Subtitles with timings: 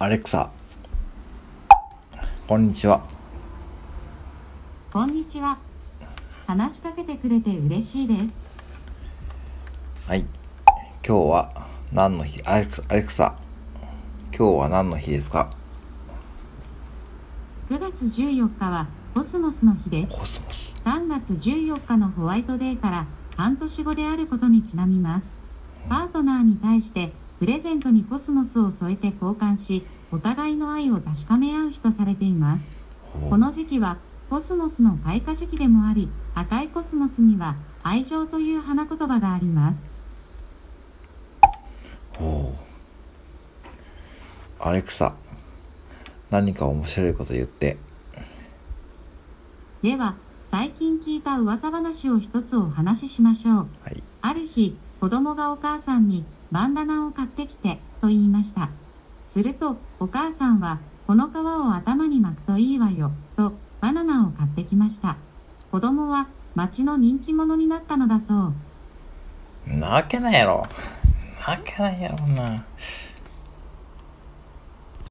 [0.00, 0.48] アレクサ。
[2.46, 3.02] こんにちは。
[4.92, 5.58] こんにちは。
[6.46, 8.40] 話しかけてくれて嬉しいです。
[10.06, 10.24] はい。
[11.04, 12.40] 今日は何の日？
[12.44, 13.34] アレクサ、アレクサ。
[14.26, 15.50] 今日は何の日ですか
[17.68, 20.16] ？9月14日はコスモスの日です。
[20.16, 20.76] コスモス。
[20.84, 23.06] 3月14日のホワイトデーから
[23.36, 25.32] 半年後であることにちなみます。
[25.88, 32.74] パートナーに対してプレゼントにコスモスを添えて交換し、お互いの愛を確かめ合う日とされています。
[33.12, 39.86] この時期はコスモスの開花時期でもあり、赤いコスモスには愛情という花言葉があります。
[42.20, 42.68] うほう。
[44.60, 45.14] アレクサ。
[46.30, 47.78] 何か面白いこと言って。
[49.80, 53.56] では、最近聞いた噂話を一つお話ししましょう。
[53.84, 54.02] はい。
[54.22, 58.70] ある日、子供がお母さんにバンダナを買ってきてと言いました。
[59.22, 65.16] すると、お母さんは、この皮を頭に巻くといいわよ、とバナナを買ってきました。
[65.70, 68.52] 子供は町の人気者になったのだそ
[69.68, 69.76] う。
[69.76, 70.66] なわけないやろ。
[71.46, 72.64] なわけないやろな。